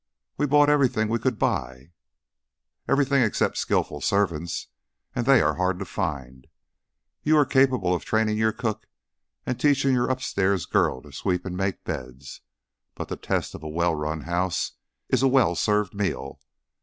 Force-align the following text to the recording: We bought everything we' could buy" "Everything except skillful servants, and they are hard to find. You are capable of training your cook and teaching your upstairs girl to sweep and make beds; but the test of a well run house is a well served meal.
We 0.35 0.47
bought 0.47 0.67
everything 0.71 1.09
we' 1.09 1.19
could 1.19 1.37
buy" 1.37 1.91
"Everything 2.89 3.21
except 3.21 3.59
skillful 3.59 4.01
servants, 4.01 4.65
and 5.13 5.27
they 5.27 5.41
are 5.43 5.57
hard 5.57 5.77
to 5.77 5.85
find. 5.85 6.47
You 7.21 7.37
are 7.37 7.45
capable 7.45 7.93
of 7.93 8.03
training 8.03 8.39
your 8.39 8.51
cook 8.51 8.87
and 9.45 9.59
teaching 9.59 9.93
your 9.93 10.09
upstairs 10.09 10.65
girl 10.65 11.03
to 11.03 11.11
sweep 11.11 11.45
and 11.45 11.55
make 11.55 11.83
beds; 11.83 12.41
but 12.95 13.09
the 13.09 13.15
test 13.15 13.53
of 13.53 13.61
a 13.61 13.69
well 13.69 13.93
run 13.93 14.21
house 14.21 14.71
is 15.07 15.21
a 15.21 15.27
well 15.27 15.53
served 15.53 15.93
meal. 15.93 16.39